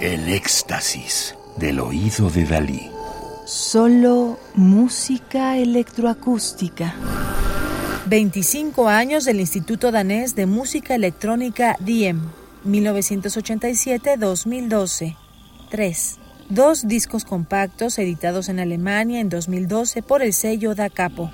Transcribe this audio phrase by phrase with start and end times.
[0.00, 2.90] El éxtasis del oído de Dalí.
[3.46, 6.92] Solo música electroacústica.
[8.06, 12.22] 25 años del Instituto Danés de Música Electrónica DIEM,
[12.66, 15.16] 1987-2012.
[15.70, 16.18] 3.
[16.48, 21.30] Dos discos compactos editados en Alemania en 2012 por el sello Da Capo.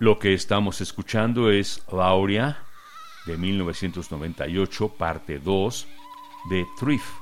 [0.00, 2.56] Lo que estamos escuchando es Lauria
[3.26, 5.86] de 1998, parte 2
[6.48, 7.12] de Thrift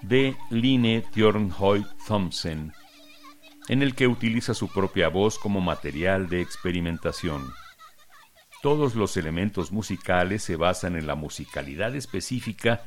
[0.00, 2.72] de Line Thornhoy Thompson,
[3.68, 7.52] en el que utiliza su propia voz como material de experimentación.
[8.62, 12.84] Todos los elementos musicales se basan en la musicalidad específica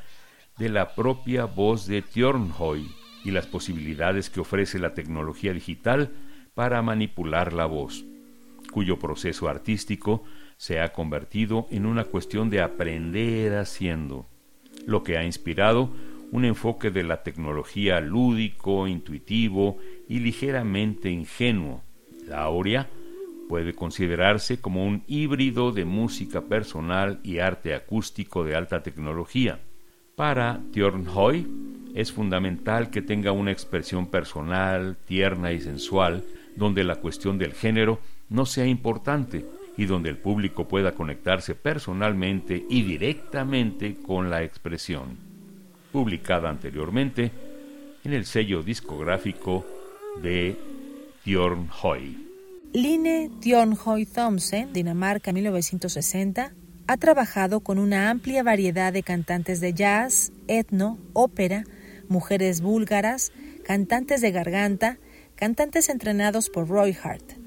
[0.58, 2.91] de la propia voz de Thornhoy
[3.23, 6.11] y las posibilidades que ofrece la tecnología digital
[6.56, 8.03] para manipular la voz
[8.72, 10.23] cuyo proceso artístico
[10.58, 14.25] se ha convertido en una cuestión de aprender haciendo,
[14.86, 15.91] lo que ha inspirado
[16.31, 21.83] un enfoque de la tecnología lúdico, intuitivo y ligeramente ingenuo.
[22.25, 22.89] La Aurea
[23.50, 29.59] puede considerarse como un híbrido de música personal y arte acústico de alta tecnología.
[30.16, 30.61] Para
[31.13, 31.47] Hoy
[31.94, 36.23] es fundamental que tenga una expresión personal, tierna y sensual,
[36.56, 38.00] donde la cuestión del género
[38.31, 39.45] no sea importante
[39.77, 45.17] y donde el público pueda conectarse personalmente y directamente con la expresión.
[45.91, 47.31] Publicada anteriormente
[48.03, 49.65] en el sello discográfico
[50.23, 50.57] de
[51.83, 52.27] Hoy.
[52.73, 53.29] Line
[53.85, 56.53] Hoy Thomsen, Dinamarca 1960,
[56.88, 61.66] ha trabajado con una amplia variedad de cantantes de jazz, etno, ópera,
[62.07, 63.33] mujeres búlgaras,
[63.66, 65.00] cantantes de garganta,
[65.35, 67.41] cantantes entrenados por Roy Hart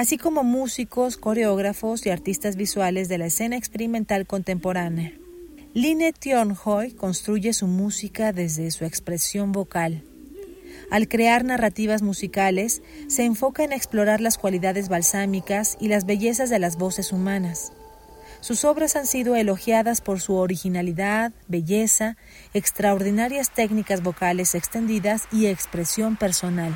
[0.00, 5.12] así como músicos, coreógrafos y artistas visuales de la escena experimental contemporánea.
[5.74, 10.02] Line Thornhoy construye su música desde su expresión vocal.
[10.90, 16.60] Al crear narrativas musicales, se enfoca en explorar las cualidades balsámicas y las bellezas de
[16.60, 17.74] las voces humanas.
[18.40, 22.16] Sus obras han sido elogiadas por su originalidad, belleza,
[22.54, 26.74] extraordinarias técnicas vocales extendidas y expresión personal.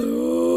[0.00, 0.49] Through.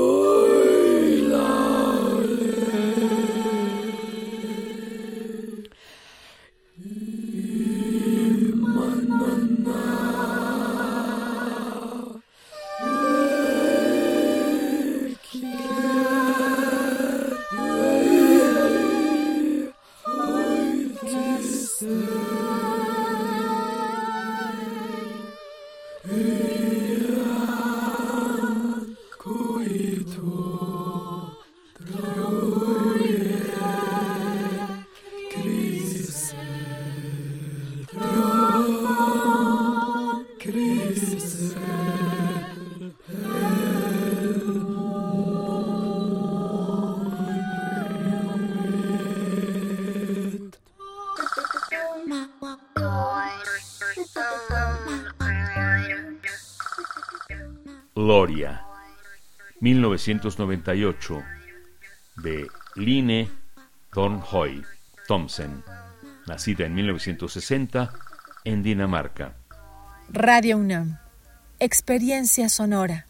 [57.95, 58.63] Gloria,
[59.59, 61.23] 1998,
[62.23, 63.29] de Line
[63.93, 64.63] Thornhoy
[65.07, 65.63] Thompson,
[66.27, 67.93] nacida en 1960
[68.45, 69.35] en Dinamarca.
[70.09, 70.97] Radio UNAM,
[71.59, 73.05] experiencia sonora.